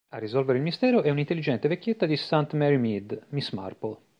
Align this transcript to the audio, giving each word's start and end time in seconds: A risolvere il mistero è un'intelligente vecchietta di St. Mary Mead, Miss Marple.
A 0.13 0.17
risolvere 0.17 0.57
il 0.57 0.63
mistero 0.63 1.03
è 1.03 1.11
un'intelligente 1.11 1.67
vecchietta 1.67 2.07
di 2.07 2.17
St. 2.17 2.53
Mary 2.53 2.77
Mead, 2.77 3.27
Miss 3.29 3.51
Marple. 3.51 3.97